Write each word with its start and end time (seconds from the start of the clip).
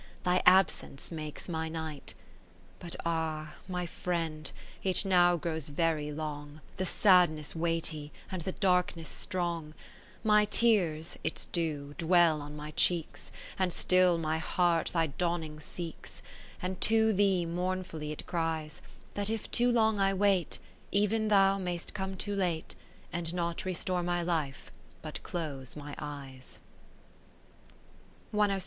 Thy 0.23 0.41
absence 0.47 1.11
makes 1.11 1.47
my 1.47 1.69
night. 1.69 2.15
But 2.79 2.95
ah! 3.05 3.53
my 3.69 3.85
friend, 3.85 4.51
it 4.83 5.05
now 5.05 5.35
grows 5.37 5.69
very 5.69 6.11
long. 6.11 6.59
The 6.77 6.87
sadness 6.87 7.55
weighty, 7.55 8.11
and 8.31 8.41
the 8.41 8.51
dark 8.51 8.97
ness 8.97 9.09
strong: 9.09 9.75
My 10.23 10.45
tears 10.45 11.19
(its 11.23 11.45
due') 11.45 11.93
dwell 11.99 12.41
on 12.41 12.55
my 12.55 12.71
cheeks, 12.71 13.31
And 13.59 13.71
still 13.71 14.17
my 14.17 14.39
heart 14.39 14.89
thy 14.91 15.05
dawning 15.05 15.59
seeks, 15.59 16.23
20 16.61 16.65
And 16.67 16.81
to 16.81 17.13
thee 17.13 17.45
mournfully 17.45 18.11
it 18.11 18.25
cries, 18.25 18.81
That 19.13 19.29
if 19.29 19.51
too 19.51 19.71
long 19.71 19.99
I 19.99 20.15
wait, 20.15 20.57
Ev'n 20.91 21.27
thou 21.27 21.59
mayst 21.59 21.93
come 21.93 22.17
too 22.17 22.33
late, 22.35 22.73
And 23.13 23.35
not 23.35 23.65
restore 23.65 24.01
my 24.01 24.23
life, 24.23 24.71
but 25.03 25.21
close 25.21 25.75
my 25.75 25.93
eyes. 25.99 26.57